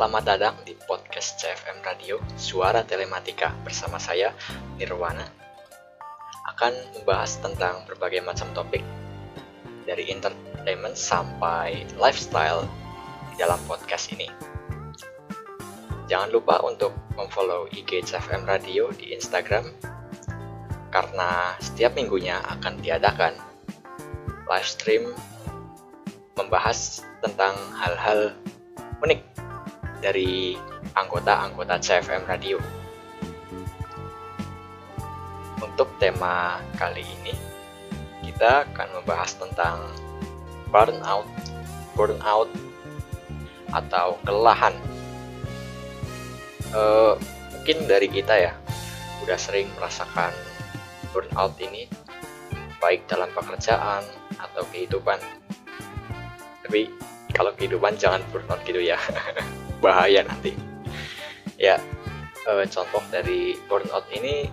[0.00, 4.32] selamat datang di podcast CFM Radio Suara Telematika bersama saya
[4.80, 5.28] Nirwana
[6.56, 8.80] akan membahas tentang berbagai macam topik
[9.84, 12.64] dari entertainment sampai lifestyle
[13.28, 14.24] di dalam podcast ini.
[16.08, 19.68] Jangan lupa untuk memfollow IG CFM Radio di Instagram
[20.88, 23.36] karena setiap minggunya akan diadakan
[24.48, 25.12] live stream
[26.40, 28.32] membahas tentang hal-hal
[29.04, 29.49] unik
[30.00, 30.56] dari
[30.96, 32.58] anggota-anggota CFM Radio.
[35.60, 37.36] Untuk tema kali ini,
[38.24, 39.78] kita akan membahas tentang
[40.72, 41.28] burnout,
[41.92, 42.48] burnout
[43.70, 44.74] atau kelelahan.
[46.72, 47.14] Uh,
[47.52, 48.52] mungkin dari kita ya,
[49.20, 50.32] udah sering merasakan
[51.12, 51.84] burnout ini,
[52.80, 54.02] baik dalam pekerjaan
[54.40, 55.20] atau kehidupan.
[56.64, 56.88] Tapi
[57.36, 58.96] kalau kehidupan jangan burnout gitu ya.
[59.80, 60.54] bahaya nanti.
[61.56, 61.80] Ya
[62.44, 64.48] e, contoh dari burnout ini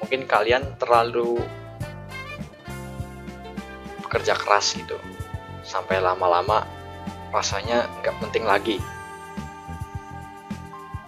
[0.00, 1.38] mungkin kalian terlalu
[4.04, 4.98] bekerja keras gitu.
[5.62, 6.66] Sampai lama-lama
[7.30, 8.76] rasanya nggak penting lagi.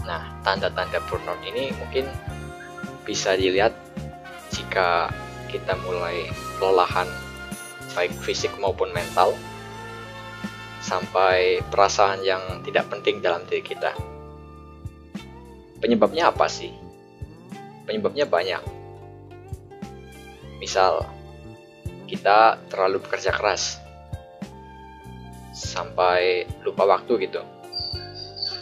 [0.06, 2.06] Nah tanda-tanda burnout ini mungkin
[3.02, 3.74] bisa dilihat
[4.54, 5.10] jika
[5.50, 7.08] kita mulai kelelahan
[7.92, 9.36] baik fisik maupun mental
[10.82, 13.94] sampai perasaan yang tidak penting dalam diri kita.
[15.78, 16.74] Penyebabnya apa sih?
[17.86, 18.62] Penyebabnya banyak.
[20.58, 21.06] Misal,
[22.06, 23.82] kita terlalu bekerja keras
[25.54, 27.42] sampai lupa waktu gitu.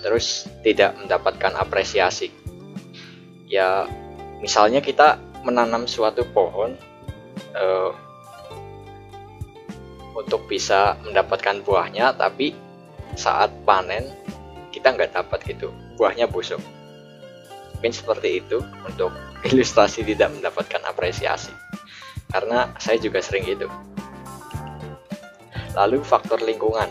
[0.01, 2.33] Terus tidak mendapatkan apresiasi.
[3.51, 3.85] Ya,
[4.41, 6.77] misalnya kita menanam suatu pohon
[7.57, 7.93] uh,
[10.15, 12.55] untuk bisa mendapatkan buahnya tapi
[13.15, 14.07] saat panen
[14.71, 15.75] kita nggak dapat gitu.
[15.99, 16.63] Buahnya busuk.
[17.79, 19.13] Mungkin seperti itu untuk
[19.49, 21.53] ilustrasi tidak mendapatkan apresiasi.
[22.31, 23.67] Karena saya juga sering gitu.
[25.75, 26.89] Lalu faktor lingkungan.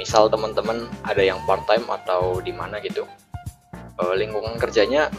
[0.00, 3.02] Misal teman-teman ada yang part time atau di mana gitu
[3.98, 5.10] eh, lingkungan kerjanya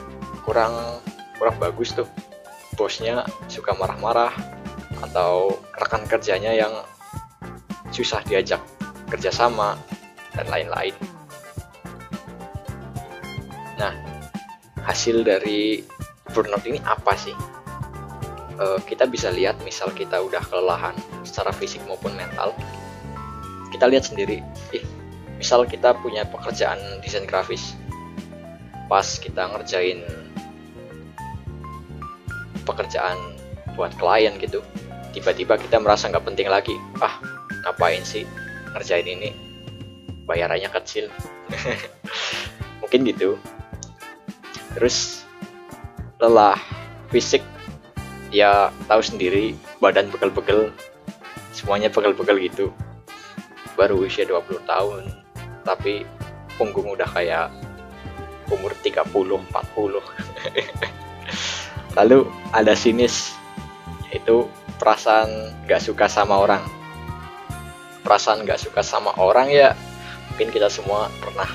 [0.48, 1.04] kurang
[1.38, 2.08] kurang bagus tuh.
[2.80, 4.32] Bosnya suka marah-marah
[5.04, 6.72] atau rekan kerjanya yang
[7.90, 8.62] susah diajak
[9.10, 9.78] kerjasama
[10.38, 10.94] dan lain-lain.
[13.80, 13.96] Nah,
[14.86, 15.82] hasil dari
[16.30, 17.34] burnout ini apa sih?
[18.60, 22.54] E, kita bisa lihat misal kita udah kelelahan secara fisik maupun mental.
[23.72, 24.44] Kita lihat sendiri,
[24.76, 24.84] eh,
[25.40, 27.78] misal kita punya pekerjaan desain grafis,
[28.92, 30.04] pas kita ngerjain
[32.68, 33.16] pekerjaan
[33.78, 34.60] buat klien gitu,
[35.16, 36.76] tiba-tiba kita merasa nggak penting lagi.
[37.00, 38.24] Ah, ngapain sih
[38.76, 39.32] ngerjain ini?
[40.30, 41.10] Bayarannya kecil.
[42.82, 43.40] Mungkin gitu.
[44.78, 45.26] Terus
[46.22, 46.60] lelah
[47.10, 47.42] fisik.
[48.30, 50.70] Ya tahu sendiri badan pegel-pegel.
[51.50, 52.70] Semuanya pegel-pegel gitu.
[53.74, 55.20] Baru usia 20 tahun
[55.70, 56.02] tapi
[56.58, 57.54] punggung udah kayak
[58.50, 60.02] umur 30 40
[61.98, 63.38] lalu ada sinis
[64.10, 64.50] yaitu
[64.82, 66.66] perasaan gak suka sama orang
[68.10, 69.78] perasaan nggak suka sama orang ya
[70.34, 71.46] mungkin kita semua pernah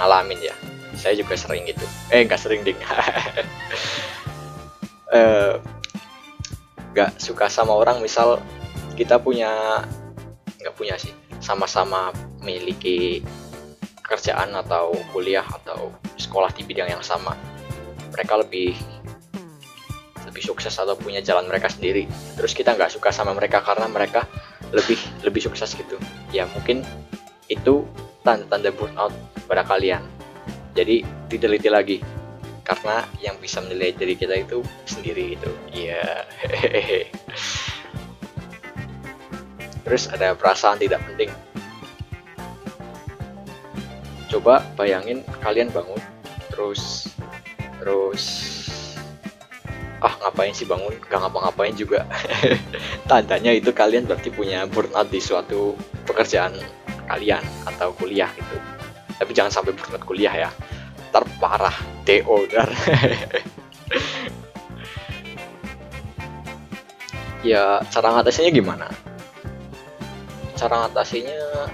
[0.00, 0.56] ngalamin ya.
[0.96, 1.84] Saya juga sering gitu.
[2.08, 2.78] Eh nggak sering ding.
[5.14, 5.54] Eh,
[6.90, 8.42] nggak uh, suka sama orang misal
[8.98, 9.78] kita punya
[10.58, 12.10] nggak punya sih sama-sama
[12.42, 13.22] memiliki
[14.02, 17.38] kerjaan atau kuliah atau sekolah di bidang yang sama.
[18.10, 18.74] Mereka lebih
[20.26, 22.10] lebih sukses atau punya jalan mereka sendiri.
[22.34, 24.26] Terus kita nggak suka sama mereka karena mereka
[24.74, 25.96] lebih lebih sukses gitu.
[26.34, 26.82] Ya mungkin
[27.46, 27.86] itu
[28.26, 29.14] tanda-tanda burnout
[29.46, 30.02] pada kalian.
[30.74, 31.98] Jadi diteliti lagi.
[32.64, 35.52] Karena yang bisa menilai diri kita itu sendiri gitu.
[35.70, 36.26] Iya.
[36.50, 37.06] Yeah.
[39.84, 41.30] terus ada perasaan tidak penting.
[44.32, 46.00] Coba bayangin kalian bangun
[46.50, 47.12] terus
[47.78, 48.24] terus
[50.04, 50.92] ah ngapain sih bangun?
[51.08, 52.04] Gak ngapa-ngapain juga.
[53.10, 55.72] Tandanya itu kalian berarti punya burnout di suatu
[56.04, 56.52] pekerjaan
[57.08, 58.56] kalian atau kuliah gitu.
[59.16, 60.50] Tapi jangan sampai burnout kuliah ya.
[61.08, 62.68] Terparah DO dar.
[67.44, 68.88] Ya cara ngatasinya gimana?
[70.56, 71.68] Cara ngatasinya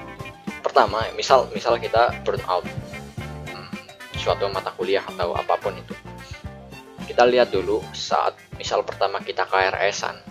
[0.66, 2.66] pertama misal misal kita burnout.
[3.46, 3.70] Hmm,
[4.18, 5.94] suatu mata kuliah atau apa pun itu
[7.10, 10.22] kita lihat dulu saat misal pertama kita KRS-an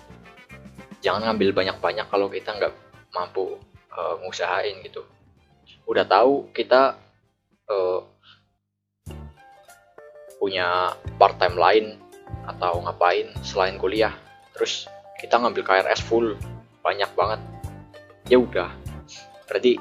[1.03, 2.71] jangan ngambil banyak-banyak kalau kita nggak
[3.11, 3.59] mampu
[3.91, 5.03] uh, ngusahain gitu.
[5.83, 6.95] Udah tahu kita
[7.67, 7.99] uh,
[10.39, 11.99] punya part time lain
[12.47, 14.15] atau ngapain selain kuliah
[14.55, 14.87] terus
[15.19, 16.39] kita ngambil KRS full
[16.79, 17.43] banyak banget.
[18.31, 18.71] Ya udah.
[19.51, 19.75] Berarti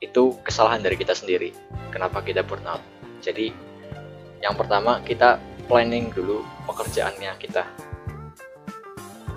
[0.00, 1.52] itu kesalahan dari kita sendiri
[1.92, 2.80] kenapa kita burnout.
[3.20, 3.52] Jadi
[4.40, 5.36] yang pertama kita
[5.70, 7.62] planning dulu pekerjaannya kita.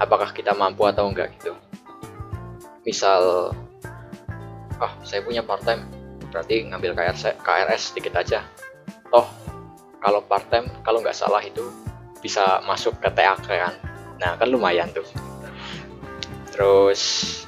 [0.01, 1.53] Apakah kita mampu atau enggak gitu.
[2.81, 3.53] Misal
[4.81, 5.85] ah saya punya part time
[6.33, 8.41] berarti ngambil KRS, KRS sedikit aja.
[9.13, 9.29] Toh
[10.01, 11.69] kalau part time kalau nggak salah itu
[12.17, 13.73] bisa masuk ke TAK kan.
[14.17, 15.05] Nah kan lumayan tuh.
[16.49, 17.45] Terus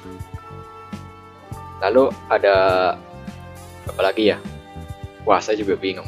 [1.82, 2.54] lalu ada
[3.90, 4.38] apa lagi ya?
[5.26, 6.06] Wah saya juga bingung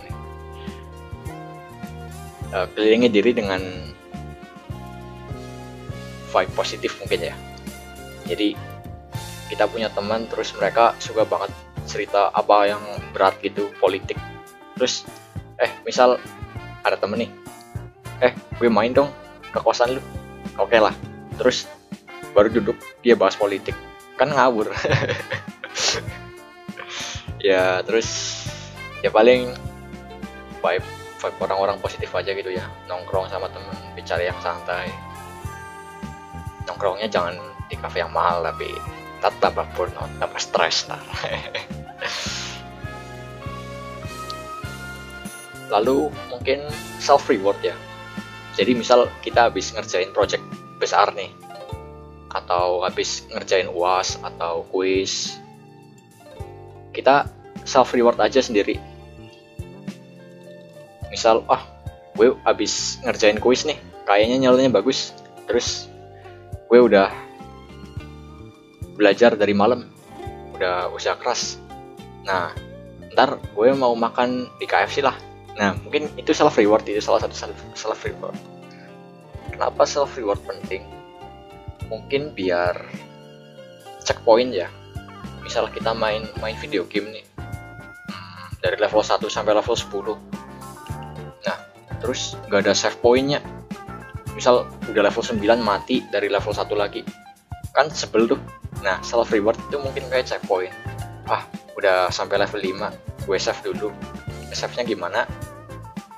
[2.52, 3.60] uh, kelilingi diri dengan
[6.28, 7.34] vibe positif mungkin ya.
[8.28, 8.52] Jadi
[9.48, 11.48] kita punya teman terus mereka suka banget
[11.88, 12.82] cerita apa yang
[13.16, 14.20] berat gitu politik.
[14.76, 15.08] Terus
[15.58, 16.20] eh misal
[16.84, 17.30] ada temen nih
[18.22, 19.08] eh gue main dong
[19.48, 20.02] ke kosan lu.
[20.60, 20.94] Oke okay lah.
[21.40, 21.64] Terus
[22.36, 23.74] baru duduk dia bahas politik.
[24.20, 24.68] Kan ngawur.
[27.38, 28.42] Ya terus
[28.98, 29.54] ya paling
[30.58, 30.86] vibe
[31.18, 32.70] vibe orang-orang positif aja gitu ya.
[32.86, 34.88] Nongkrong sama temen bicara yang santai.
[36.64, 37.34] Nongkrongnya jangan
[37.68, 38.70] di cafe yang mahal tapi
[39.18, 41.02] tetap tambah burnout tambah stres nah
[45.74, 46.64] lalu mungkin
[46.96, 47.76] self reward ya.
[48.56, 50.42] Jadi misal kita habis ngerjain project
[50.80, 51.30] besar nih
[52.32, 55.40] atau habis ngerjain uas atau kuis
[56.92, 57.28] kita
[57.64, 58.76] self reward aja sendiri
[61.08, 61.64] misal ah
[62.19, 65.12] gue habis ngerjain kuis nih kayaknya nyalanya bagus.
[65.46, 65.88] Terus
[66.69, 67.08] gue udah
[68.99, 69.87] belajar dari malam
[70.58, 71.56] udah usaha keras.
[72.26, 72.52] Nah
[73.14, 75.14] ntar gue mau makan di KFC lah.
[75.55, 77.34] Nah mungkin itu self reward itu salah satu
[77.75, 78.37] self, reward
[79.54, 80.84] kenapa self reward penting?
[81.88, 82.76] Mungkin biar
[84.04, 84.69] checkpoint ya.
[85.40, 87.25] Misal kita main main video game nih.
[88.12, 90.27] Hmm, dari level 1 sampai level 10 nah
[92.02, 93.42] terus nggak ada save pointnya.
[94.34, 97.02] Misal udah level 9 mati dari level 1 lagi.
[97.74, 98.40] Kan sebel tuh.
[98.86, 100.74] Nah self reward itu mungkin kayak checkpoint.
[101.26, 101.42] Ah
[101.74, 103.90] udah sampai level 5 gue save dulu.
[104.54, 105.26] Save nya gimana?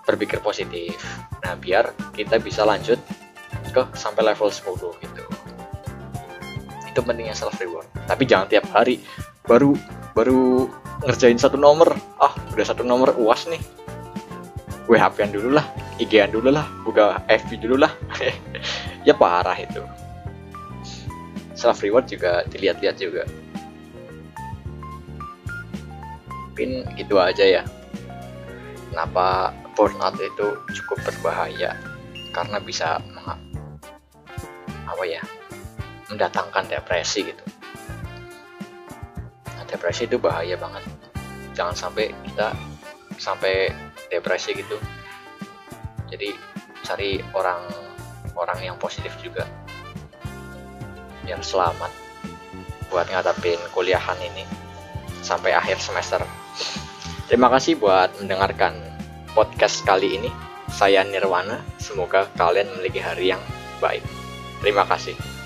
[0.04, 1.00] Berpikir positif.
[1.40, 3.00] Nah biar kita bisa lanjut
[3.72, 4.68] ke sampai level 10
[5.00, 5.24] gitu.
[6.90, 9.00] Itu pentingnya self reward tapi jangan tiap hari.
[9.46, 9.74] Baru
[10.12, 10.68] baru
[11.08, 11.96] ngerjain satu nomor.
[12.20, 13.79] Ah udah satu nomor uas nih
[14.90, 15.62] gue hp dulu lah
[16.00, 17.92] IG-an dulu lah buka FB dulu lah.
[19.08, 19.80] Ya parah itu.
[21.56, 23.24] Self reward juga dilihat-lihat juga.
[26.28, 27.62] Mungkin gitu aja ya.
[28.92, 31.80] Kenapa burnout itu cukup berbahaya?
[32.36, 33.00] Karena bisa
[34.84, 35.24] apa ya
[36.12, 37.44] mendatangkan depresi gitu.
[39.48, 40.84] Nah, depresi itu bahaya banget.
[41.56, 42.52] Jangan sampai kita
[43.16, 43.72] sampai
[44.10, 44.76] depresi gitu.
[46.10, 46.34] Jadi
[46.82, 47.62] cari orang
[48.34, 49.46] orang yang positif juga.
[51.24, 51.92] Yang selamat
[52.90, 54.42] buat ngadapin kuliahan ini
[55.22, 56.20] sampai akhir semester.
[57.30, 58.74] Terima kasih buat mendengarkan
[59.32, 60.30] podcast kali ini.
[60.70, 63.42] Saya Nirwana semoga kalian memiliki hari yang
[63.78, 64.02] baik.
[64.58, 65.39] Terima kasih